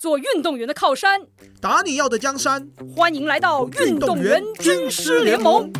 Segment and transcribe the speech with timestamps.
[0.00, 1.20] 做运动员的靠山，
[1.60, 2.66] 打你要的江山。
[2.96, 5.70] 欢迎来到运动员军师联盟。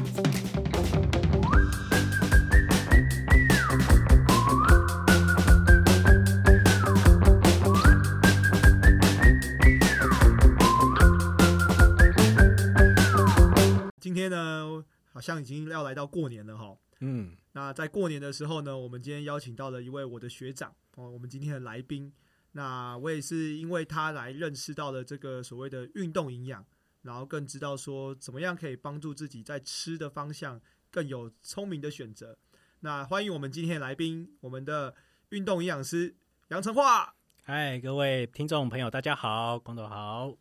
[13.98, 14.84] 今天呢，
[15.14, 16.76] 好像已经要来到过年了哈。
[17.00, 22.12] 嗯，那在过年的时候呢，我们今天邀请到了一位我的学长哦，我们今天的来宾。
[22.52, 26.64] 那我也是因为他来认识到了这个所谓的运动营养，
[27.02, 30.60] 然后更知道说怎么样可以帮助自己在吃的方向
[30.90, 32.36] 更有聪明的选择。
[32.80, 34.94] 那欢迎我们今天的来宾，我们的
[35.28, 36.14] 运动营养师
[36.48, 37.14] 杨成化。
[37.42, 40.32] 嗨，各位听众朋友，大家好，光头好，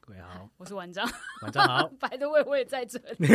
[0.00, 1.06] 各位好，我是晚章，
[1.42, 1.88] 晚上好。
[2.00, 3.28] 白的位我也在这里。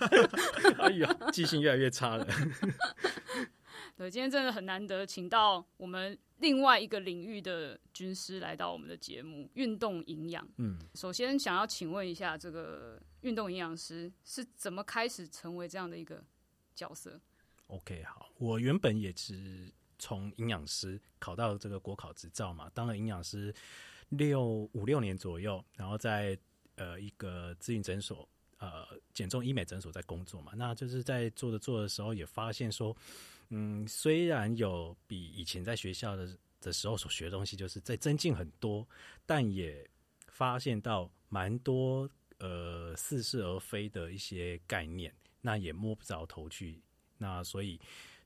[0.78, 2.26] 哎呀，记性越来越差了。
[4.02, 10.44] 对，今天真的很难得，请到我们另外一个领域的军师来到我们的节目——运动营养。
[10.56, 16.20] 嗯，首先想要请问一下，这个运动营养师是怎么开始成为这样的一个
[16.74, 17.20] 角色
[17.68, 23.54] ？OK，好，我原本也是从营养师考到这个国考执照嘛，当了营养师
[24.08, 26.36] 六五六年左右，然后在
[26.74, 28.84] 呃一个咨询诊所，呃
[29.14, 32.96] 减重医美诊所在工作嘛，那就是在做着做的时候，也发现说。
[33.54, 36.26] 嗯，虽然有比以前在学校的
[36.58, 38.86] 的时候所学的东西，就是在增进很多，
[39.26, 39.86] 但也
[40.28, 42.08] 发现到蛮多
[42.38, 46.80] 呃似是而非的一些概念，那也摸不着头去。
[47.18, 47.78] 那所以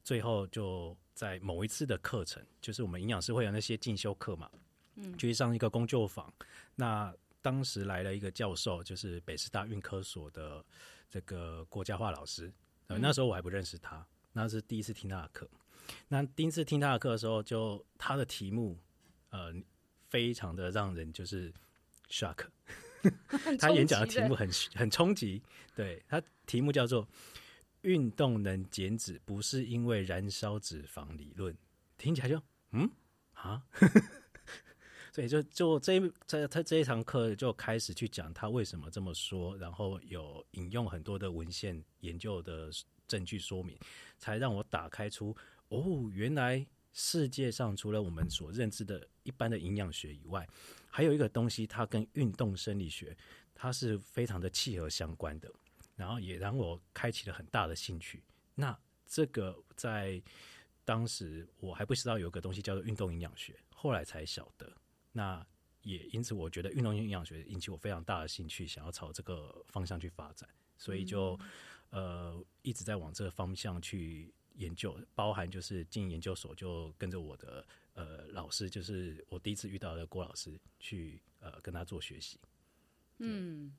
[0.04, 4.48] 最后就在某一次的课程，就是我们营养师会有那些进修课嘛，
[4.94, 6.32] 嗯，去上一个工作坊。
[6.76, 10.64] 那当时来了一个教授，就是北师大运科所的
[11.10, 12.52] 这个郭家化老师，
[12.86, 14.06] 呃，那时候我还不认识他。
[14.36, 15.48] 那是第一次听他的课，
[16.08, 18.78] 那第一次听他的课的时候，就他的题目，
[19.30, 19.50] 呃，
[20.10, 21.50] 非常的让人就是
[22.10, 22.46] shock。
[23.58, 25.42] 他演讲的题目很很冲击，
[25.74, 27.08] 对他题目叫做
[27.80, 31.56] “运动能减脂，不是因为燃烧脂肪理论”，
[31.96, 32.38] 听起来就
[32.72, 32.90] 嗯？
[33.32, 33.62] 啊，
[35.16, 42.70] 对就就这这他这一堂课就开始去讲他为什么这么说，然后有引用很多的文献研究的。
[43.08, 43.78] 证据说明，
[44.18, 45.32] 才让我打开出
[45.68, 50.44] 哦，原来世界上除了我们所认知的一般的营养学以外，
[50.90, 53.16] 还有一个东西，它跟运动生理学，
[53.54, 55.48] 它是非常的契合相关的。
[55.94, 58.24] 然后也让我开启了很大的兴趣。
[58.56, 60.20] 那这个在
[60.84, 64.68] 当时我还不知道有个东西叫做运动营养学，后来才晓得。
[65.16, 65.44] 那
[65.82, 71.38] 也因此，我觉得运动营养学引起我非常大的兴趣，想要朝这个方向去发展，所以就。
[71.90, 82.40] 呃，一直在往这个方向去研究，包含就是进研究所，就跟着我的呃老师，就是我第一次遇到的郭老师，去呃跟他做学习。
[83.18, 83.72] 嗯，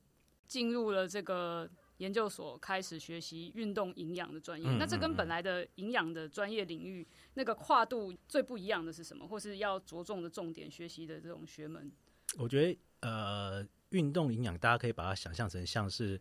[0.48, 4.68] 进入了这个研究所，开始学习运动营养的专业。
[4.78, 9.28] 那这跟本来的营养的专业领域那个跨度最不一样的是什么？
[9.28, 11.92] 或是要着重的重点学习的这种学门？
[12.36, 16.20] 我觉得呃，运动营养大家可以把它想象成像是。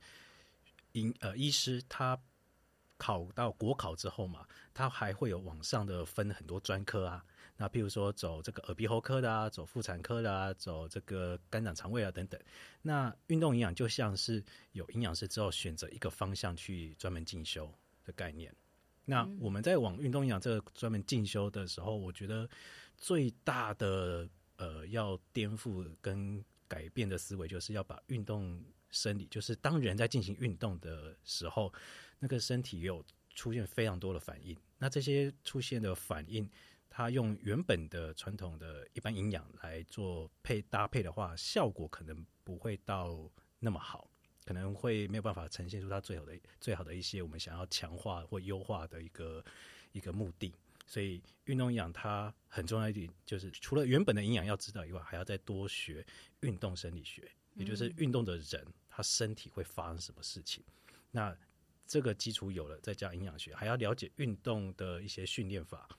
[0.93, 2.19] 营呃，医师他
[2.97, 7.23] 考到国考之后嘛，他还会有往上的分很多专科啊。
[7.57, 12.39] 那譬如说走这个耳鼻喉科的啊，走妇产科的啊，走这个肝胆肠胃啊等等。
[12.81, 17.69] 那运动营养就像是有营养师之后选择一个方向去专门进修
[18.05, 18.53] 的概念。
[19.05, 22.49] 那我们在往运动营养这个专门进修的时候，我觉得
[22.95, 28.63] 最大的呃要颠覆跟改变的思维，就是要把运动。
[28.89, 31.71] 生理就是当人在进行运动的时候，
[32.19, 33.03] 那个身体有
[33.35, 34.55] 出现非常多的反应。
[34.77, 36.49] 那这些出现的反应，
[36.89, 44.09] 它用原本的传统的一般营养来做配搭配的话，效果可能不会到那么好，
[44.45, 49.43] 可能会没有办法呈现出它最好的、最好的一些我们想要强化或优化的一个
[49.91, 50.53] 一个目的。
[50.85, 56.05] 所以运动营养它很重要一点，就是除了原本的营养要知道以外，还要再多学
[56.39, 57.29] 运动生理学。
[57.55, 60.63] 也就是运动的人，他身体会发生什么事情？
[61.09, 61.35] 那
[61.87, 65.89] 这个基础有了，再加营养学，还要了解运动的一些训练法。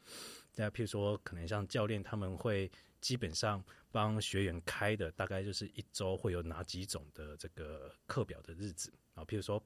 [0.60, 2.68] 那譬如说，可能像教练他们会
[3.00, 3.62] 基本上
[3.92, 9.24] 帮学员开的，大概就是一周会有哪几种的这个课表的日子啊？
[9.24, 9.62] 譬如说，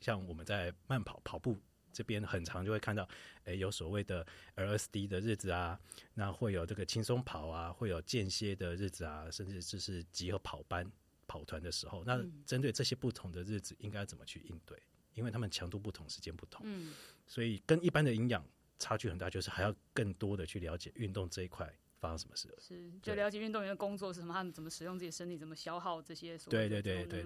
[0.00, 1.58] 像我们在慢跑跑步
[1.92, 3.08] 这边，很长就会看到，
[3.44, 4.26] 诶，有所谓的
[4.56, 5.80] LSD 的日子啊，
[6.12, 10.90] 那会有这个轻松跑啊，会有间歇的日子啊，甚至就是集合跑班。
[11.26, 14.78] 跑团的时候，那针对这些不同的日子，应该怎么去应对？
[15.14, 16.92] 因为他们强度不同，时间不同，嗯，
[17.26, 18.46] 所以跟一般的营养
[18.84, 22.58] 差距很大，就是还要更多的去了解运动这一块发生什么事了。
[22.60, 27.24] 是就了解运动员的工作是什么，他们怎么使用自己的身体，怎么消耗这些所对对对对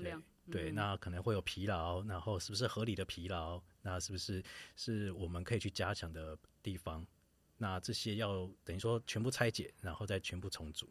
[0.51, 3.61] 对那可能会有疲劳，然后是不是合理的疲劳？
[3.83, 4.41] 那是不是
[4.77, 7.05] 是我们可以去加强的地方？
[7.57, 10.89] 那这些要等于说全部拆解，然后再全部重组。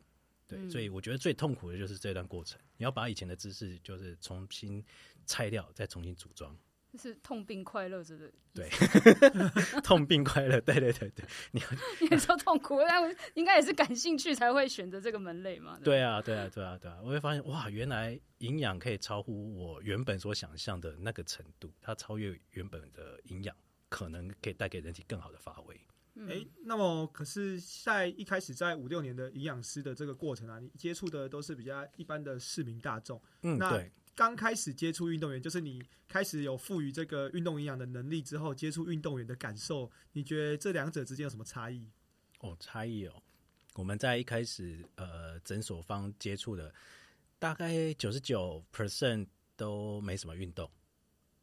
[0.48, 4.84] 对，嗯所以我觉得最痛苦的就是这段过程，你要把以前的知识就是重新
[5.25, 6.54] 拆掉，再重新组装，
[6.97, 8.31] 这是痛并快乐着的。
[8.53, 8.67] 对
[9.83, 10.59] 痛并快乐。
[10.61, 11.61] 对对对对，你
[12.09, 15.79] 你说痛苦，但应该也是感兴趣才会选择这个门类嘛。
[15.83, 23.55] 对啊，对啊，对啊，对啊，我会发现哇，原来营养可以超乎我原本所想象的那个程度，它超越原本的营养，
[23.89, 25.79] 可能可以带给人体更好的发挥。
[26.19, 33.21] 嗯哎、那么可是，在一开始在五六年的营养师的这个过程啊，你接触的都是比较一般的市民大众。
[33.44, 41.88] 嗯，那对，刚开始接触运动员，就是你开始有赋予这个运动营养的能力之后，接触运动员的感受，你觉得这两者之间有什么差异？
[42.40, 43.14] 哦，差异哦。
[43.75, 46.74] 我们在一开始呃诊所方接触的，
[47.38, 50.68] 大概九十九 percent 都没什么运动，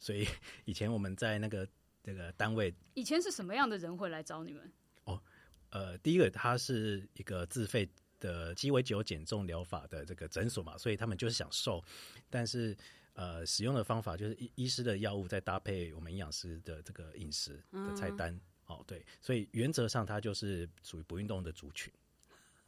[0.01, 0.27] 所以
[0.65, 1.69] 以前我们在那个
[2.03, 4.73] 这个单位，以前是什么样的人会来找你们？
[5.05, 5.23] 哦
[5.71, 7.89] 呃，第一个他是一个自费
[8.25, 11.85] 的鸡尾酒减重疗法的这个诊所嘛，所以他们就是想瘦，
[12.31, 12.75] 但是
[13.13, 18.41] 呃使用的方法就是医医师的药物再搭配我们营养师的这个饮食的菜单。
[18.67, 21.93] 哦，对，所以原则上它就是属于不运动的族群。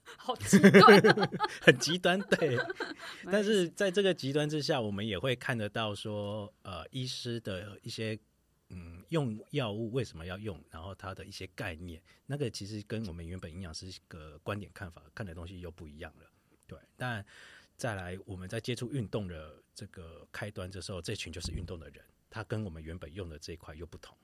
[0.18, 1.30] 好极端啊、
[1.62, 2.56] 很极端，对。
[3.32, 8.16] 但是在这个极端之下，我们也会看得到说，呃，医师的一些
[8.68, 16.30] 嗯用药物为什么要用，然后它的一些概念，那个其实跟我们原本营养师的观点看法看的东西又不一样了，
[16.66, 16.78] 对。
[16.96, 17.24] 但
[17.76, 24.16] 再来，我们在接触运动的这个开端的时候，这群就是运动的人，他跟我们原本用的这一块又不同，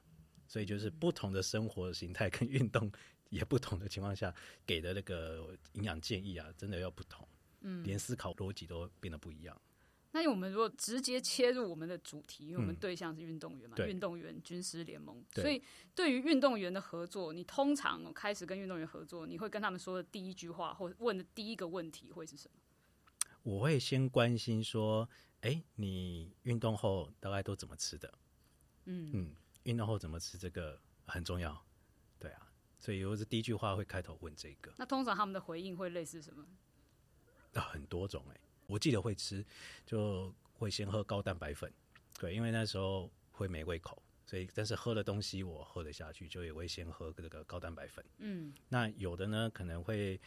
[0.48, 2.90] 所以就是不同的生活形态跟运动
[3.28, 4.34] 也不同的情况下，
[4.66, 7.28] 给的那个营养建议啊，真的要不同。
[7.60, 9.60] 嗯，连思考逻辑都变得不一样。
[10.12, 15.62] 那我们如果直接切入我们的主题，因为我们嗯对象是运动员嘛，对运动员军师联盟，所以
[15.94, 22.60] 对于运动员的合作，你通常开始跟运动员合作，你会跟他们说的第一句话或问的第一个问题会是什么？
[23.42, 25.08] 我会先关心说，
[25.40, 28.12] 哎、你运动后大概都怎么吃的？
[28.84, 31.64] 嗯嗯，运动后怎么吃这个很重要，
[32.18, 32.52] 对啊。
[32.78, 36.44] 所以我是第一句话会开头问这个，那通常他们的回应会类似什么？
[37.54, 38.40] 啊，很多种哎、
[38.72, 39.44] 我记得会吃，
[39.84, 41.70] 就会先喝高蛋白粉，
[42.18, 48.02] 对，因为那时候会没胃口，所以但是喝的东西我喝得下去，就也会先喝这个高蛋白粉。
[48.18, 48.52] 嗯。
[48.68, 50.18] 那有的呢，可能会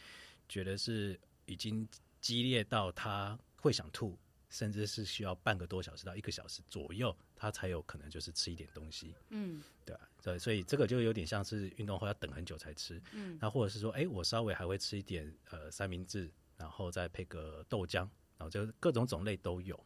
[0.48, 1.88] 觉得是已经
[2.20, 4.16] 激烈到他会想吐，
[4.48, 9.60] 甚至是需要半个多小时到一个小时左右，他才有可能就是吃一点东西，嗯。
[9.84, 13.38] 对啊、对，所以这个就有点像是运动后要等很久才吃，嗯。
[13.40, 19.78] 那或者是说，哎、我稍微还会吃一点呃三明治，然后再配个豆浆，然后就各种种类都有，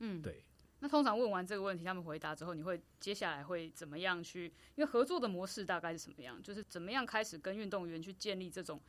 [0.00, 0.20] 嗯，。
[0.22, 0.44] 对。
[0.80, 4.46] 那通常问完这个问题，他们回答之后，你会接下来会怎么样去？
[4.74, 6.42] 因为合作的模式大概是什么样？
[6.42, 8.80] 就是怎么样开始跟运动员去建立这种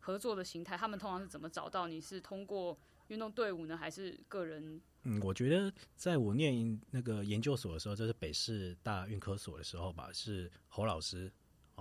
[0.00, 0.78] 合作的形态？
[0.78, 2.00] 他们通常是怎么找到你？
[2.00, 2.78] 是通过
[3.08, 4.80] 运动队伍呢，还是个人？
[5.02, 11.30] 嗯，我觉得在我念那个研究所的时候，就是北市大运科所的时候吧，是侯老师，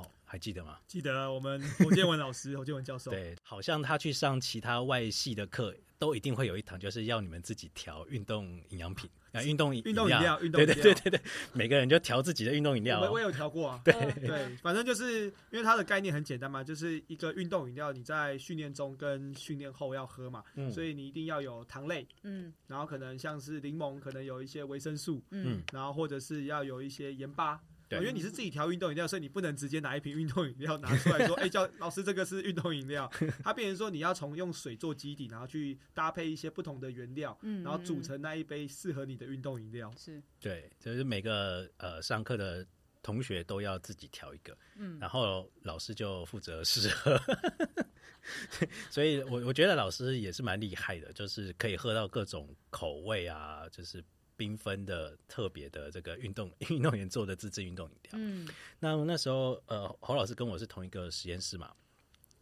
[0.01, 0.79] 哦，还记得吗？
[0.87, 10.83] 记得我们侯建文老师、 侯建文教授，对，好像他去上其他外系的课，都一定会有一堂，就是要你们自己调运动营养品啊，运动饮运动饮料运动对饮料。
[10.83, 11.21] 对对对对，
[11.53, 12.99] 每个人就调自己的运动饮料。
[13.01, 13.81] 哦、我我有调过啊。
[13.85, 20.71] 对对，反正就是因为它的概念很简单嘛，就是一个运动饮料，你在训练中跟训练后要喝嘛，嗯。
[20.71, 22.53] 所以你一定要有糖类，嗯。
[22.67, 25.61] 然后可能像是柠檬，可能有一些维生素，嗯。
[25.71, 27.59] 然后或者是要有一些盐巴。
[27.99, 33.11] 对因为你是自己调运动饮料，所以你不能直接拿一瓶运动饮料拿出来说， 哎、叫老师这个是运动饮料。
[33.43, 39.93] 它变成说你要从用水做基底，然后去搭配一些不同的原料，嗯，然后煮嗯成那一杯适合你的运动饮料。
[39.97, 42.65] 是对，就是每个呃上课的
[43.03, 47.19] 同学都要自己调一个，嗯然后老师就负责试喝。
[48.91, 54.03] 所以我我觉得老师也是蛮厉害的，就是可以喝到各种口味啊，就是
[54.41, 58.11] 缤纷的、特别的这个运动 运动员做的自制运动饮料。
[58.15, 58.47] 嗯
[58.79, 61.71] 那那时候，呃，侯老师跟我是同一个实验室嘛。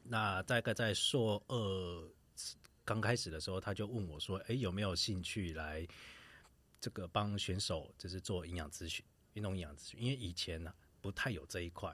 [0.04, 2.10] 那大概在硕二
[2.86, 5.86] 刚开始的时候，他就问我说：“哎，有没有兴趣来
[6.80, 10.02] 这个帮选手，就是做营养咨询、运动营养咨询？
[10.02, 11.94] 因为以前呢、不太有这一块。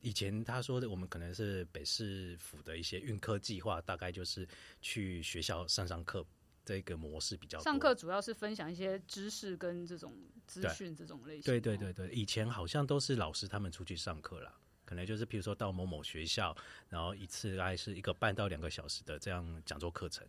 [0.00, 4.48] 以前他说的，我们可能是北市府的一些运科计划，大概就是
[4.80, 6.24] 去学校上上课
[6.64, 7.64] 这个模式比较多。
[7.64, 10.12] 上课主要是分享一些知识跟这种
[10.46, 11.42] 资讯这种类型。
[11.42, 14.54] 对对对对，以前好像都是老师他们出去上课啦。
[14.84, 16.54] 可能就是譬如说到某某学校，
[16.88, 20.26] 然后一次大概是一个半到两个小时的这样讲座课程。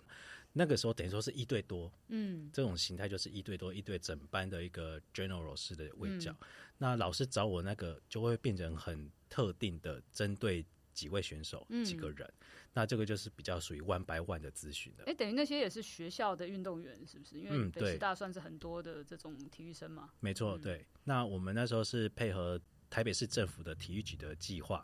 [0.55, 6.31] 那个时候等于说是一对多，嗯这种形态就是一对多，一对整班的一个 general 式的位教。
[6.31, 6.47] 嗯
[6.79, 12.33] 那老师找我那个就会变成很特定的，针对几位选手、嗯几个人。
[12.75, 15.03] 那这个就是比较属于 one by one 的咨询的。
[15.05, 17.39] 哎、等于那些也是学校的运动员，是不是？
[17.39, 20.11] 因为北师大算是很多的这种体育生嘛。
[20.19, 20.87] 没错，嗯对。
[21.03, 22.59] 那我们那时候是配合
[22.89, 24.83] 台北市政府的体育局的计划，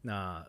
[0.00, 0.46] 那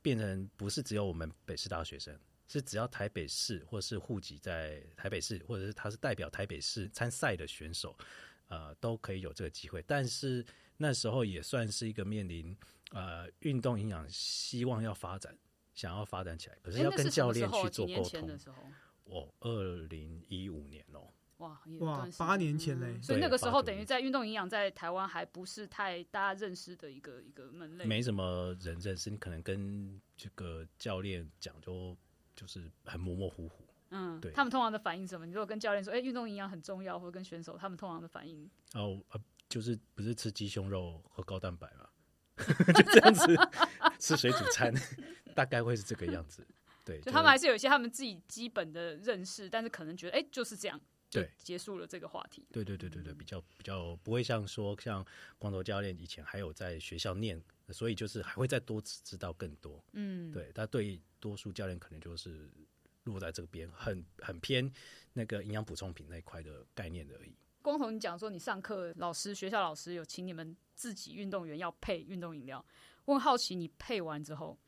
[0.00, 7.94] 变成不是只有我们北师大学生，是只要台北市或是户籍在台北市，或者是他是代表台北市参赛的选手，
[8.48, 9.84] 呃，都可以有这个机会。
[9.86, 10.42] 但是
[10.78, 12.56] 那时候也算是一个面临
[12.90, 15.36] 呃运动营养希望要发展，
[15.74, 18.38] 想要发展起来，可是哎、要跟教练去做沟通年前的。
[18.38, 18.56] 时候，
[19.04, 27.84] 哦，二零一五年哦，哇，哇八年前嘞嗯所以那个时候等于在运动营养在台湾还不是太大家认识的一个一个门类。
[27.84, 31.96] 没什么人认识，你可能跟这个教练讲就
[32.36, 33.64] 就是很模模糊糊。
[33.92, 35.26] 嗯，对他们通常的反应是什么？
[35.26, 41.88] 你如果跟教练说，哎、运动营养很重要，或者跟选手，他们通常的反应，哦，呃，就是不是吃鸡胸肉和高蛋白嘛，
[42.74, 43.36] 就这样子
[43.98, 44.72] 吃水煮餐，
[45.34, 46.46] 大概会是这个样子。
[46.84, 52.44] 对，就他们还是有一些他们自己基本的认识，但是可能觉得，哎、就是这样，就对结束了这个话题。
[52.50, 55.04] 对对对对对，比较比较不会像说像
[55.38, 59.84] 光头教练以前还有在学校念，所以就是还会再多知道更多。
[59.92, 62.50] 嗯，对，但对多数教练可能就是
[63.04, 64.68] 落在这边很很偏
[65.12, 67.36] 那个营养补充品那一块的概念而已。
[67.62, 72.64] 光头，你讲说你上课老师学校老师有请你们自己运动员要配运动饮料，
[73.04, 74.58] 我很好奇你配完之后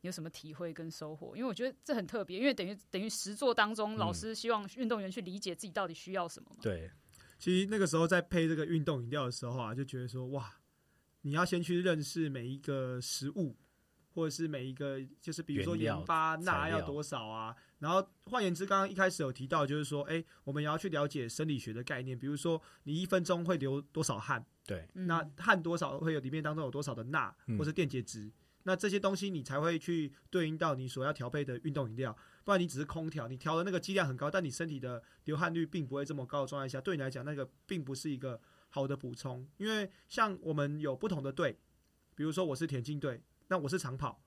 [0.00, 1.36] 你有什么体会跟收获？
[1.36, 6.56] 因为我觉得这很特别，因为等于等于实作当中，嗯老师希望运动员去理解自己到底需要什么嘛。
[6.62, 6.90] 对，
[7.38, 10.54] 其实那个时候在配这个运动饮料的时候啊，就觉得说哇，
[11.20, 13.56] 你要先去认识每一个食物，
[14.14, 17.54] 或者是每一个就是比如说盐巴钠要多少啊。
[17.78, 28.30] 然后换言之，刚刚一开始有提到，就是说，哎，我们也要去了解生理学的概念，比如说你一分钟会流多少汗，对，嗯那汗多少会有里面当中有多少的钠嗯或是电解质。
[28.64, 32.14] 那这些东西你才会去对应到你所要调配的运动饮料，
[32.44, 38.38] 不然你只是空调，你调的那个剂量很高，但你身体的流汗率并不会这么高的状态下，对你来讲那个并不是一个
[38.68, 39.48] 好的补充。
[39.56, 41.58] 因为像我们有不同的队，
[42.14, 44.22] 比如说我是田径队，那我是长跑，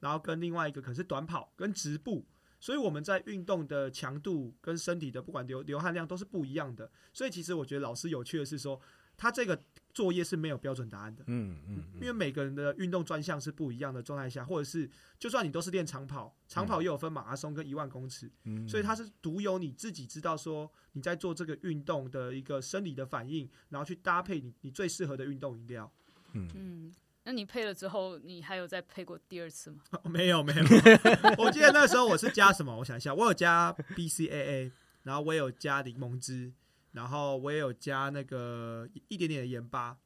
[0.00, 2.26] 然后跟另外一个可能是短跑跟直步，
[2.58, 6.90] 所以我们在运动的强度跟身体的不管流流汗量都是不一样的。
[7.12, 8.80] 所以其实我觉得老师有趣的是说，
[9.14, 9.62] 他这个
[9.92, 11.22] 作业是没有标准答案的。
[11.26, 25.92] 嗯嗯，因为每个人的运动专项是不一样的状态下，或者是就算你都是练长跑，长跑也有分马拉松跟一万公尺，嗯所以它是独有你自己知道说你在做这个运动的一个生理的反应，然后去搭配你你最适合的运动饮料。
[26.34, 29.78] 嗯嗯，那你配了之后，你还有再配过第二次吗？
[30.04, 30.62] 没有没有，
[31.38, 32.76] 我记得那时候我是加什么？
[32.78, 34.72] 我想一下，我有加 BCAA，
[35.04, 36.52] 然后我也有加柠檬汁，
[36.92, 39.96] 然后我也有加那个一点点的盐巴，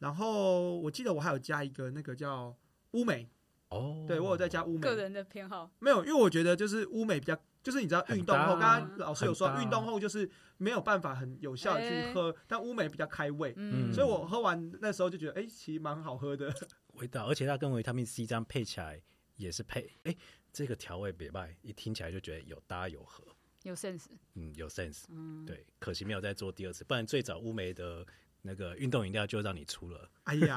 [0.00, 2.56] 然后我记得我还有加一个那个叫
[2.92, 3.28] 乌梅，
[3.68, 16.54] 哦，对我有在加乌梅，个人的偏好，没有，因为我觉得就是乌梅比较，就是你知道运动后，刚刚老师有说运动后就是没有办法很有效的去喝，但乌梅比较开胃，嗯，所以我喝完那时候就觉得，哎、其实蛮好喝的。
[16.94, 19.02] 味道，而且它跟维他命 C 这样配起来
[19.34, 20.14] 也是配，哎、
[20.52, 23.24] 这个调味别卖，一听起来就觉得有搭有合，
[23.64, 24.04] 有 sense。
[24.34, 28.06] 嗯，有 sense，嗯，对，可惜没有再做第二次，不然最早乌梅的
[28.42, 30.54] 那个运动饮料就让你出了，哎呀，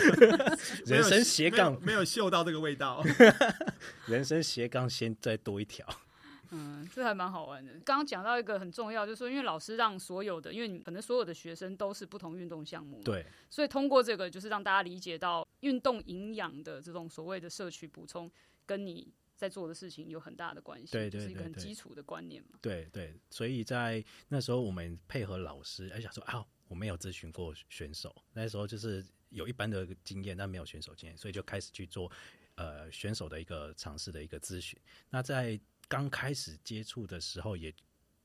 [0.84, 3.02] 人生斜杠没有没有嗅到这个味道。
[4.06, 5.86] 人生斜杠先再多一条，
[6.50, 7.72] 嗯，这还蛮好玩的。
[7.84, 18.30] 刚刚讲到一个很重要，就是说，因为老师让所有的，因为你可能所有的学生都是不同运动项目，，对，所以通过这个，就是让大家理解到运动营养的这种所谓的摄取补充，
[18.64, 22.58] 跟你在做的事情有很大的关系，对对就是一个很基础的观念嘛。
[22.60, 32.10] 对对，所以在那时候我们配合老师，哎，想说啊，我没有咨询过选手，那时候就是有一般的经验，但没有选手经验，所以就开始去做
[32.56, 34.78] 呃选手的一个尝试的一个咨询。
[35.10, 37.74] 那在刚开始接触的时候，也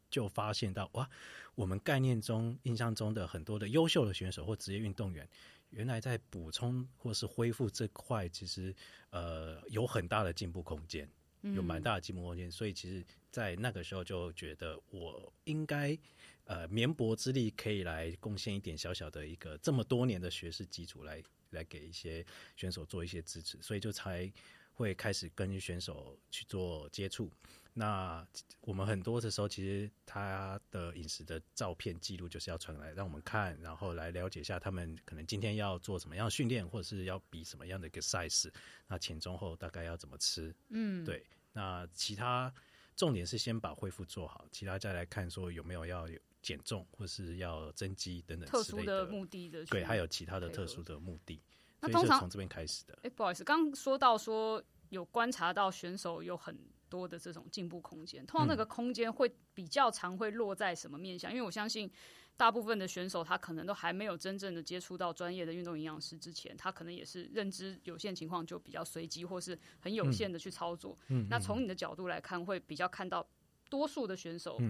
[0.09, 1.09] 就发现到哇，
[1.55, 5.27] 我们概念中、印象中的很多的优秀的选手或职业运动员，
[5.69, 8.75] 原来在补充或是恢复这块，其实
[9.09, 11.09] 呃有很大的进步空间。
[11.55, 15.99] 有蛮大的进步空间，所以其实，在那个时候就觉得我应该
[16.45, 24.31] 呃绵薄之力可以来贡献一点小小的一个这么多年的学识基础来来给一些选手做一些支持，所以就才
[24.73, 27.31] 会开始跟选手去做接触。
[27.75, 28.23] 那
[28.61, 38.53] 我们很多的时候，其实他的饮食的照片记录就是要传来让我们看，然后来了解一下他们可能今天要做什么样的训练，或者是要比什么样的一个赛事，
[38.87, 41.25] 那前中后大概要怎么吃，嗯，对。
[41.51, 42.53] 那其他
[42.95, 51.41] 重点是先把恢复做好，其他再来看说有没有要有减重或是要增肌等等特殊的目的的，对，还有其他的特殊的目的，
[51.83, 52.97] 那通常从这边开始的。
[53.03, 56.57] 哎，不好意思，刚刚说到说有观察到选手有很。
[56.89, 61.31] 多的这种进步空间，通常那个空间会比较常会落在什么面向？
[61.31, 61.91] 因为我相信
[62.37, 70.95] 大部分的选手他可能都还没有真正的接触到专业的运动营养师之前，他可能也是认知有限情况，就比较随机或是很有限的去操作。
[71.07, 73.27] 嗯，那从你的角度来看，会比较看到
[73.71, 74.61] 多数的选手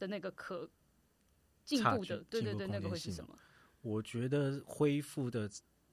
[0.00, 0.68] 的那个可
[1.64, 3.38] 进步的，对对对，那个会是什么？
[3.82, 5.48] 我觉得恢复的，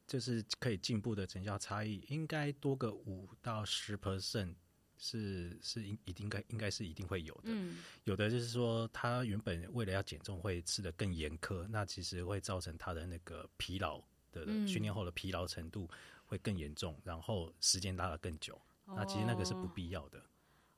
[0.07, 4.55] 就是可以进步的成效差异，应该多个五到十 percent。
[4.99, 15.87] 是是应一定该应该是一定会有的，嗯，有的就是说他原本为了要减重会吃的更严苛，那其实会造成他的那个疲劳的训练后的疲劳程度
[16.25, 20.19] 会更严重，然后时间拉得更久，那其实那个是不必要的。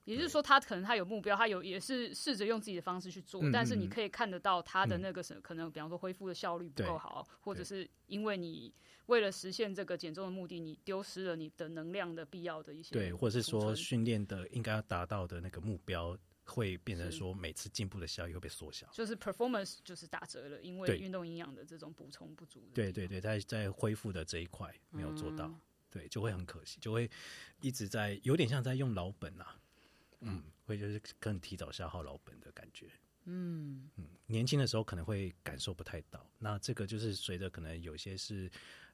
[0.09, 8.73] 也就是说，他可能他有目标，他有也是试着用自己的方式去做，但是你可以看得到他的那个什可能，比方说恢复的效率不够好，或者是因为你。
[9.05, 22.61] 为了实现这个减重的目的，你丢失了你的能量的必要的一些对，或者是说训练的应该要达到的那个目标，会变成说每次进步的效益会被缩小，就是 performance 就是打折了，因为运动营养的这种补充不足。
[22.71, 25.51] 对对对，在在恢复的这一块没有做到，
[25.89, 27.09] 对，就会很可惜，就会
[27.61, 29.59] 一直在有点像在用老本啊，
[30.21, 32.89] 嗯，会就是更提早消耗老本的感觉。
[33.25, 38.49] 嗯嗯，年轻的时候可能会感受不太到，那这个就是随着可能有些是。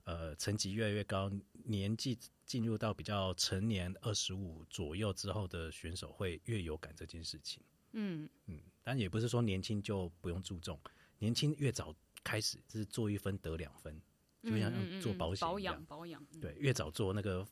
[0.06, 1.32] 呃，层级越来越高，
[1.64, 2.16] 年纪
[2.46, 7.60] 进入到比较成年二十五左右之后的选手会越有感这件事情。
[7.94, 10.80] 嗯嗯，但也不是说年轻就不用注重，
[11.18, 11.92] 年轻越早
[12.24, 14.00] 开始，就是做一分得两分，
[14.44, 16.24] 就像做保险保养保养。
[16.40, 17.44] 对，越早做那个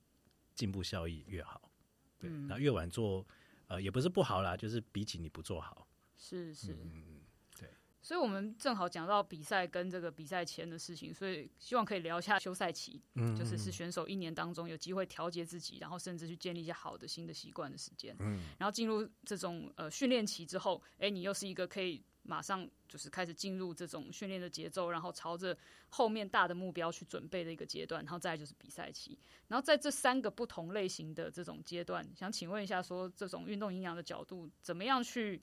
[0.54, 1.72] 进步效益越好。
[2.20, 3.26] 对，那越晚做，
[3.74, 5.88] 呃，也不是不好啦，就是比起你不做好。
[6.16, 6.74] 是是。
[6.74, 7.22] 嗯
[7.58, 7.70] 对。
[8.02, 25.58] 所以，我们正好讲到比赛跟这个比赛前的事情，所以希望可以聊一下休赛期，嗯，就是是选手一年当中有机会调节自己，然后甚至去建立一些好的新的习惯的时间，嗯，然后进入这种呃训练期之后，哎，你又是一个可以马上就是开始进入这种训练的节奏，然后朝着
[25.90, 35.42] 后面大的目标去准备的一个阶段，然后再就是比赛期，然后在这三个不同类型的这种阶段，想请问一下，说这种运动营养的角度，怎么样去？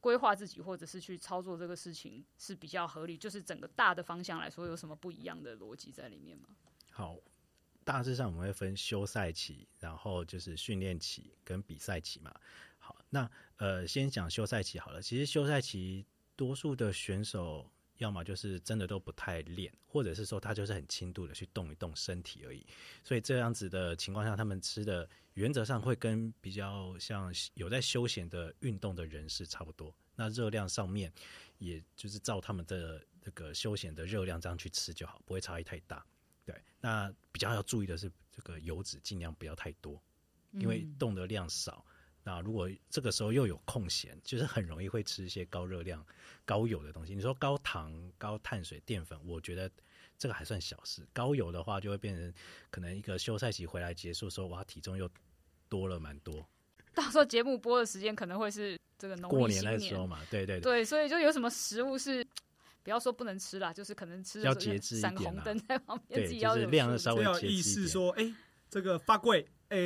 [0.00, 6.50] 规划自己或者是去操作这个事情是比较合理，就是整个大的方向来说，有什么不一样的逻辑在里面吗？
[6.90, 7.16] 好，
[7.84, 12.38] 大致上我们会分休赛期，然后就是训练期跟比赛期嘛。
[12.78, 15.00] 好，那呃，先讲休赛期好了。
[15.00, 16.04] 其实休赛期
[16.36, 22.66] 多数的选手，要么就是真的都不太练，或者是说他就是很轻度的去动一动身体而已。
[23.02, 25.08] 所以这样子的情况下，他们吃的。
[25.34, 31.12] 原则上会跟比较像有在休闲的运动的人士差不多，那热量上面，
[31.58, 36.06] 也就是照他们的这个休闲的热量这样去吃就好，不会差异太大。
[36.44, 40.00] 对，那比较要注意的是这个油脂尽量不要太多，
[40.52, 41.84] 因为动的量少。
[42.24, 46.04] 那如果这个时候又有空闲，就是很容易会吃一些高热量、
[46.44, 47.14] 高油的东西。
[47.14, 49.70] 你说高糖、高碳水、淀粉，我觉得
[50.18, 51.06] 这个还算小事。
[51.12, 52.34] 高油的话，就会变成
[52.70, 55.08] 可能一个休赛期回来结束时候，哇，体重又。
[55.70, 56.46] 多了蛮多，
[56.94, 62.24] 到时候节目播的时间可能会是这个农过年的时候嘛，对对对，所以就有什么食物是
[62.84, 68.32] 不要说不能吃啦，就是可能吃要节制闪红灯在旁边，对，就是量的稍微要意识说，哎，
[68.70, 69.78] 这个发贵，哎，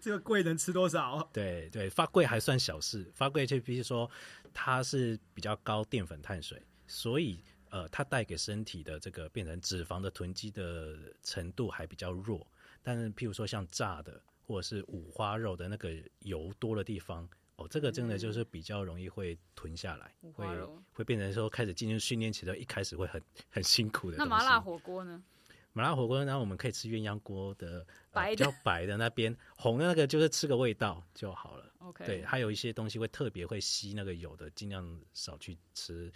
[0.00, 1.28] 这个贵能吃多少？
[1.32, 4.10] 对对，发贵还算小事，发贵就比如说
[4.52, 12.46] 它是比较高淀粉碳水，所以呃，它带给身体的这个变成脂肪的囤积的程度还比较弱，
[12.82, 14.20] 但是譬如说像炸的。
[14.50, 20.44] 或者是五花肉的那个油多的地方哦，这个真的就是比较容易会囤下来，会
[20.92, 24.16] 会变成说开始进行训练期的，一开始会很很辛苦的。
[24.16, 25.22] 那麻辣火锅呢？
[25.72, 31.72] 麻辣火锅，然后我们可以吃鸳鸯锅的，白比较白的那边，红的那个就是吃个味道就好了。
[31.80, 36.12] OK，对，还有一些东西会特别会吸那个油的，尽量少去吃，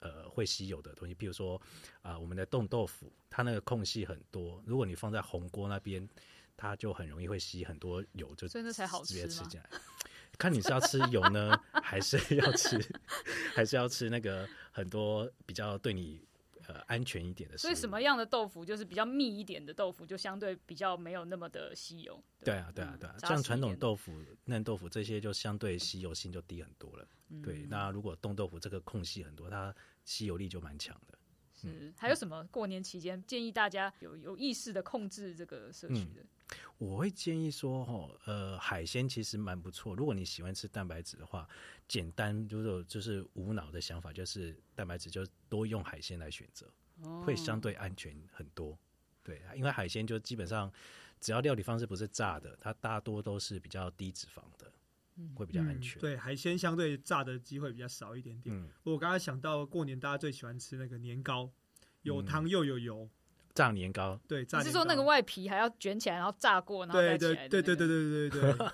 [0.00, 1.60] 呃，会吸油的东西，比如说
[2.02, 6.08] 啊，我们的冻豆腐，它那个空隙很多，如果你放在红锅那边。
[6.56, 9.68] 它就很容易会吸很多油，就所以那才好吃直接吃进来。
[10.38, 12.78] 看你是要吃油呢，还是要吃，
[13.56, 16.24] 还是要吃那个很多比较对你
[16.68, 17.58] 呃安安全一点的。
[17.58, 22.22] 所以什么样的豆腐就是比较密一点的豆腐，就相对比较没有那么的稀有。
[22.44, 24.12] 对啊，对啊，对啊，像传统豆腐、
[24.44, 27.06] 嫩豆腐这些就相对稀有性就低很多了。
[27.28, 29.74] 嗯对，那如果冻豆腐这个空隙很多，它
[30.04, 31.18] 稀有力就蛮强的。
[31.68, 36.24] 是还有什么过年期间建议大家有有意识的控制这个摄取的？
[36.78, 39.94] 我会建议说，哦，呃，海鲜其实蛮不错。
[39.94, 41.48] 如果你喜欢吃蛋白质的话，
[41.88, 46.70] 简单就是就是无脑的想法，就是蛋白质就多用海鲜来选择，
[47.02, 48.78] 哦会相对安全很多。
[49.22, 50.70] 对，因为海鲜就基本上
[51.18, 54.70] 只要料理方式不是炸的，它大多都是比较低脂肪的，
[55.34, 55.98] 会比较安全。
[55.98, 58.54] 嗯对，海鲜相对炸的机会比较少一点点。
[58.54, 61.50] 嗯，我刚刚想到过年大家最喜欢吃那个年糕，
[62.02, 63.08] 有糖又有油。
[63.54, 68.68] 炸年糕，对，炸你是年糕说那个外皮还要卷起来，然后炸过，然后对再起来对对对对对对对对，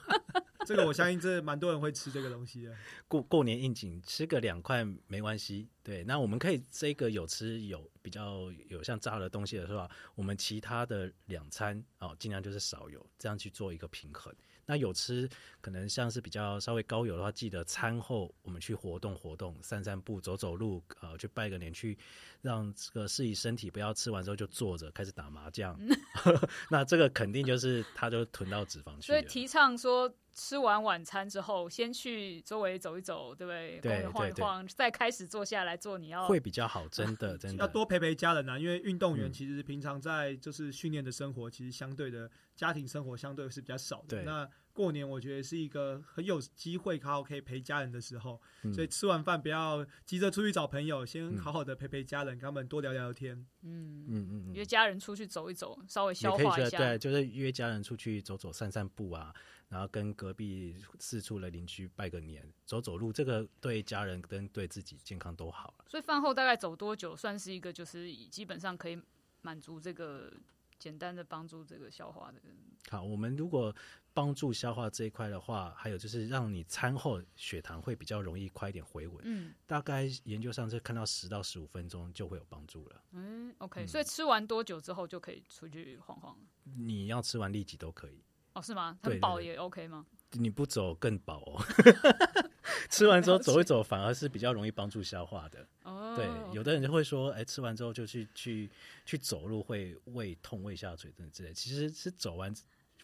[0.65, 2.75] 这个我相信这蛮多人会吃这个东西的。
[3.07, 5.69] 过过年应景吃个两块没关系。
[5.91, 14.33] 对，那我们可以这个有吃有比较有像炸的东西的话，我们其他的两餐哦，尽量就是少油，这样去做一个平衡。
[14.67, 15.29] 那有吃
[15.61, 21.99] 可能像是比较稍微高油的话，记得餐后我们去活动活动，散散步、走走路，呃，去拜个年，去
[22.41, 25.77] 让这个适宜身体，不要吃完之后就坐着开始打麻将。
[26.71, 29.03] 那这个肯定就是它就囤到脂肪。
[29.03, 33.81] 所以提倡说，吃完晚餐之后，先去周围走一走，对不对？
[33.81, 37.65] 对公园晃一对对晃，再开始坐下来做你要会比较好，真的 真的。
[37.65, 39.33] 要多陪陪家人啊，因为运动员嗯。
[39.33, 44.23] 其实平常在就是训练的生活，其实相对的家庭生活相对是比较少的。
[44.23, 44.47] 那
[44.81, 53.37] 过年我觉得是一个很有机会好好可以陪家人的时候，嗯所以吃完饭不要急着出去找朋友，先好好的陪陪家人，跟他们多聊聊天。
[53.61, 54.55] 嗯，嗯嗯嗯。
[54.55, 56.79] 约家人出去走一走，稍微消化一下。
[56.79, 59.35] 对，就是约家人出去走走、散散步啊，
[59.69, 65.75] 然后跟隔壁四处的邻居拜个年、走走路，这个对家人跟对自己健康都好。
[65.87, 68.99] 所以饭后大概走多久，算是一个就是基本上可以
[69.43, 70.33] 满足这个
[70.79, 72.41] 简单的帮助这个消化的。
[72.89, 73.75] 好，我们如果
[74.13, 83.03] 帮助消化这一块的话，还有就是让你餐后血糖会比较容易快一点回稳，嗯大概研究上是看到十到十五分钟就会有帮助了。
[83.13, 86.43] 嗯，OK，、嗯所以吃完多久之后就可以出去晃晃了？
[86.77, 88.23] 你要吃完立即都可以，
[88.55, 88.99] 哦，是吗？
[89.03, 90.07] 很饱也 OK 吗？
[90.33, 91.65] 你不走更饱哦。
[92.89, 95.67] 吃完之后走一走，反而是比较容易帮助消化的。
[95.85, 98.71] 哦，对，有的人就会说，哎、吃完之后就去去
[99.05, 101.53] 去走路会胃痛、胃下垂等等之类。
[101.55, 102.53] 其实是走完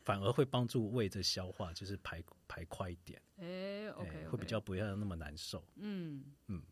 [0.07, 5.67] 反而会帮助胃的消化，就是排排快一点，哎哎，OK，会比较不要那么难受。
[5.75, 6.63] 嗯嗯，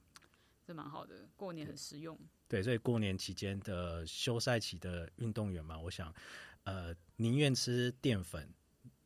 [0.65, 2.17] 这蛮好的，过年很实用。
[2.47, 6.15] 对，所以过年期间的休赛期的运动员嘛，我想，
[6.63, 8.49] 呃，宁愿吃淀粉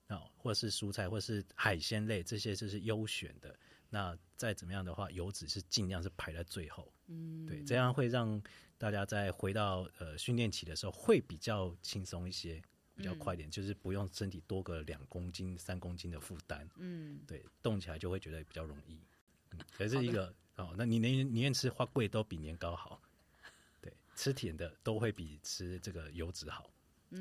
[0.09, 3.59] 啊、或是蔬菜，或是海鲜类，这些就是优选的。
[3.88, 6.93] 那再怎么样的话，油脂是尽量是排在最后。
[7.07, 8.38] 嗯，对，这样会让
[8.77, 12.62] 大家在回到呃训练期的时候会比较轻松一些，
[12.98, 16.68] 比较快一点，就是不用身体多个两公斤、三公斤的负担。
[16.76, 19.00] 嗯，对，动起来就会觉得比较容易。
[19.52, 23.00] 嗯，可是一个哦，那你宁宁愿吃花贵都比年糕好。
[23.80, 26.68] 对，吃甜的都会比吃这个油脂好。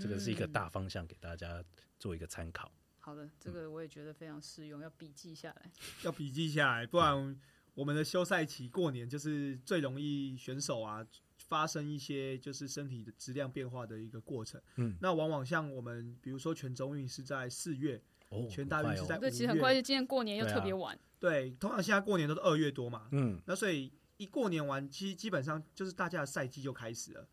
[0.01, 1.63] 这个是一个嗯大方向，给大家
[1.99, 2.71] 做一个参考。
[2.99, 5.71] 好的，这个我也觉得非常适用，要笔记下来。
[6.03, 7.39] 要笔记下来，不然
[7.75, 11.05] 我们的休赛期过年就是最容易选手啊
[11.47, 14.61] 发生一些就是身体的质量变化的一个过程。
[14.75, 19.19] 嗯，那往往像我们比如说全中运是在四月，哦，全大运是在很快哦。
[19.19, 20.97] 对，其实五月很快，今年过年又特别晚。
[21.19, 27.27] 对，通常现在过年都是二月多嘛，嗯，那所以一过年完，基基本上就是大家的赛季就开始了。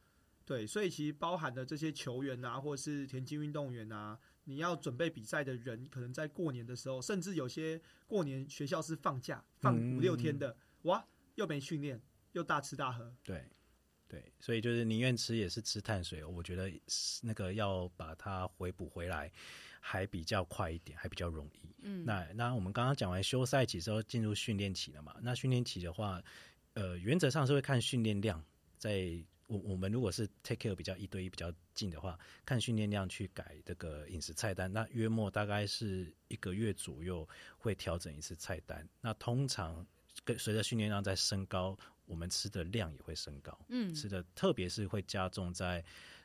[0.46, 11.03] 对，所以其实包含的这些球员啊，或者是田径运动员啊，你要准备比赛的人，可能在过年的时候，甚至有些过年学校是放假，放嗯五六天的，哇，
[11.37, 11.98] 又没训练，
[12.33, 13.14] 又大吃大喝。
[13.22, 13.48] 对，
[14.09, 19.31] 对，所以就是宁愿吃也是吃碳水，我觉得是那个要把它回补回来，
[19.81, 21.75] 还比较快一点，还比较容易。
[21.83, 25.17] 嗯，那那我们刚刚讲完休赛期之后，进入训练期了嘛？
[25.23, 26.23] 那训练期的话，
[26.75, 28.45] 呃，原则上是会看训练量，
[28.79, 34.73] 在我我们如果是 take care 比较一对一比较近的话，看训练量去改这个饮食菜单。
[34.73, 38.88] 那约莫大概是一个月左右会调整一次菜单。
[39.01, 39.87] 那通常
[40.25, 43.59] 跟随着训练量在升高，我们吃的量也会升高。
[43.69, 45.85] 嗯，吃的特别是会加重在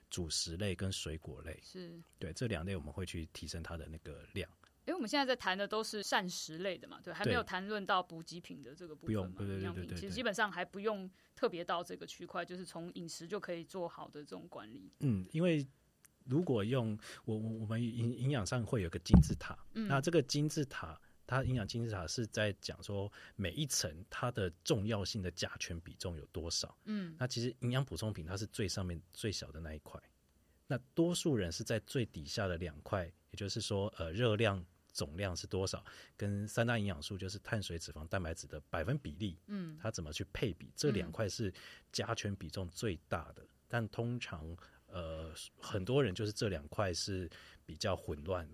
[0.10, 2.02] 主食类跟水果类，是。
[2.18, 4.50] 对这两类我们会去提升它的那个量。
[4.86, 9.22] 因为我们现在在谈的都是膳食类的嘛，对，还没有谈论到补给品的这个部分嘛。
[9.22, 14.92] 不用对对对营养品其实基本上还不用特别到这个区块，就是从饮食就可以做好的这种管理。
[15.02, 15.64] 嗯，因为
[16.26, 26.76] 如果用我我我们营营养上会有个金字塔，嗯那这个金字塔它营养金字塔是在讲说每一层它的重要性的甲醛比重有多少。
[26.86, 30.02] 嗯，那其实营养补充品它是最上面最小的那一块，
[30.66, 35.86] 那多数人是在最底下的两块，也就是说，呃，热量总量是多少，
[36.18, 40.74] 跟三大营养素就是碳水、脂肪、蛋白质的百分比例，嗯，它怎么去配比？
[40.76, 41.54] 这两块是
[41.92, 47.30] 甲醛比重最大的，但通常呃很多人就是这两块是
[47.68, 48.50] 比较混乱。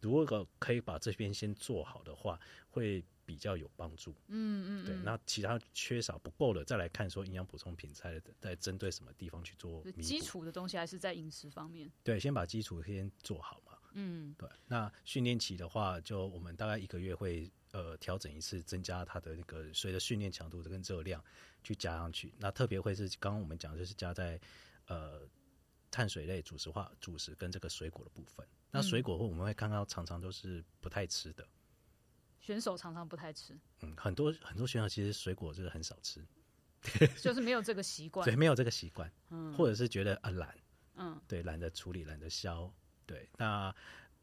[0.00, 2.38] 如果可以把这边先做好的话，
[2.70, 4.14] 会比较有帮助。
[4.28, 9.82] 嗯嗯，对，嗯那其他缺少不够的，再来看说营养补充品在在针对什么地方去做。
[10.00, 11.90] 基础的东西还是在饮食方面。
[12.04, 13.72] 对，先把基础先做好嘛。
[13.98, 21.24] 嗯对，那训练期的话，就我们大概一个月会呃调整一次，增加它的那个随着训练强度跟热量
[21.64, 22.32] 去加上去。
[22.38, 24.38] 那特别会是刚刚我们讲就是加在
[24.86, 25.22] 呃
[25.96, 28.46] 碳水类、主食化主食跟这个水果的部分。
[28.70, 31.48] 那水果我们会看到常常都是不太吃的，
[32.38, 36.22] 选手常常不太吃，嗯，很多很多选手其实水果就是很少吃，
[37.22, 38.10] 就是没有这个习。
[38.10, 38.26] 惯。
[38.26, 38.36] 对，。
[38.36, 39.54] 没有这个习惯，嗯。
[39.54, 40.54] 或者是觉得啊懒，
[40.96, 41.18] 嗯。
[41.26, 42.70] 对，懒得处理，懒得削，
[43.06, 43.74] 对，那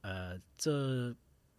[0.02, 1.12] 呃，这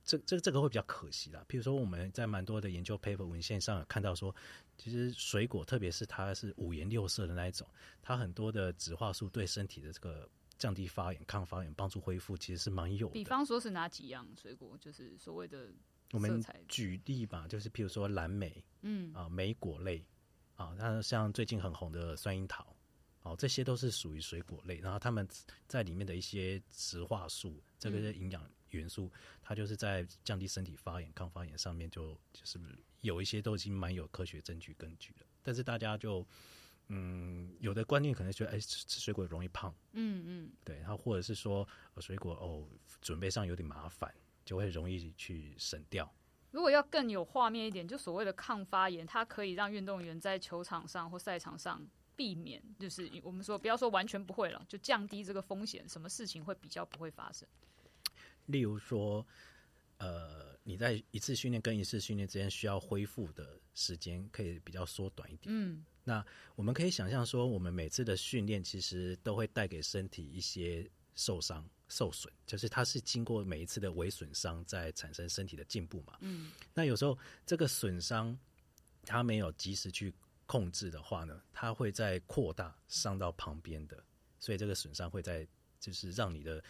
[0.05, 1.45] 这这这个会比较可惜啦。
[1.49, 4.33] 譬如说，我们在蛮多的研究 paper 文献上有看到说，
[4.77, 7.69] 其实水果，特别是它是五颜六色的那一种，
[8.03, 13.15] 它很多的植化素对身体的这个降低发炎、抗发炎、帮助恢复，其实是蛮有的。
[13.15, 15.69] 比方说是哪几样水果，就是所谓的
[16.13, 20.05] 我们举例吧，就是譬如说蓝莓嗯啊、莓果类
[20.57, 22.67] 啊，那像最近很红的酸樱桃。
[23.23, 25.27] 哦，这些都是属于水果类，然后它们
[25.67, 29.11] 在里面的一些植化素，这个是营养元素，
[29.41, 32.59] 它就是在降低身体发炎、抗发炎上面就就是
[33.05, 36.27] 有一些都已经蛮有科学证据根据的，但是大家就
[36.89, 42.67] 嗯有的观念可能觉得哎吃吃水果容易胖，嗯嗯对，然后或者是说、呃水果哦
[43.03, 44.13] 准备上有点麻烦，
[44.43, 46.11] 就会容易去省掉。
[46.51, 51.87] 如果要更有画面一点，就所谓的抗发炎，它可以让运动员在球场上或赛场上
[52.17, 57.47] 避免，就是我们说不要说完全不会了，就降低这个风险，什么事情会比较不会发生？
[58.47, 59.27] 例如说，
[59.99, 65.55] 呃，你在一次训练跟一次训练之间需要恢复的时间可以比较缩短一点。
[65.55, 66.25] 嗯那
[66.55, 76.19] 我们可以想象说，我们每次的训练其实都会带给身体一些受伤、受损，就是它是经过每一次的微损伤，在产生身体的进步嘛。
[76.21, 78.37] 嗯那有时候这个损伤
[79.05, 80.13] 它没有及时去
[80.47, 84.03] 控制的话呢，它会在扩大伤到旁边的，
[84.39, 85.47] 所以这个损伤会在
[85.81, 86.63] 就是让你的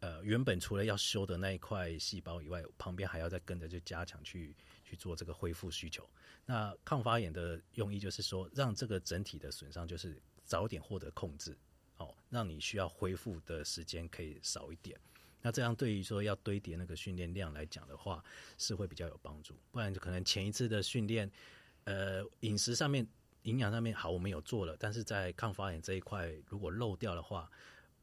[0.00, 4.54] 呃原本除了要修的那一块细胞以外，旁边还要再跟着就加强去
[4.84, 6.08] 去做这个恢复需求。
[6.44, 11.56] 那抗发炎的用意就是说，让这个整体的损伤就是早点获得控制，
[11.96, 14.98] 哦，让你需要恢复的时间可以少一点。
[15.42, 18.24] 那这样对于说要堆叠那个训练量来讲的话，
[18.58, 19.54] 是会比较有帮助。
[19.70, 21.30] 不然就可能前一次的训练，
[21.84, 23.06] 呃，饮食上面、
[23.42, 27.50] 营养上面好，我们有做了，但是在抗发炎这一块如果漏掉的话，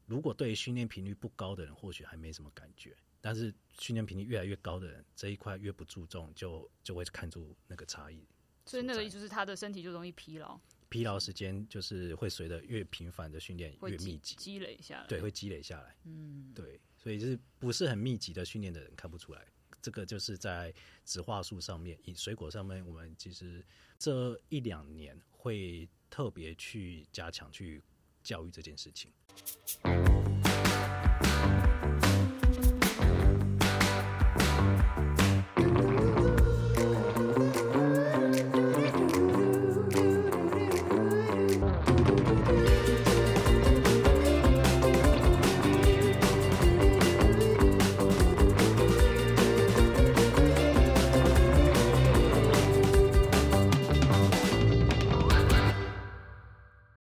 [0.06, 2.96] 如果对于训练频率不高的人，或许还没什么感觉。
[3.20, 8.22] 但是训练频率越来越高的人，这一块越不注重，就就会看出那个差异。
[8.66, 15.06] 所以那个就是他的身体就容易疲劳，疲劳时间就是会随着越频繁的训练越密集，积累下来。
[15.06, 15.96] 对，会积累下来。
[16.04, 19.46] 嗯，对，所以就是不是很密集的训练的人看不出来。
[19.80, 20.72] 这个就是在
[21.04, 23.62] 植化素上面，以水果上面，我们其实
[23.98, 27.82] 这一两年会特别去加强去
[28.24, 29.12] 教育这件事情。